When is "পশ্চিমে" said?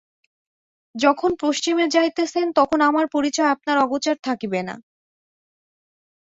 1.41-1.85